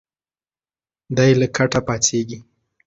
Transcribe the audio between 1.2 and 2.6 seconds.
له کټه پاڅېږي.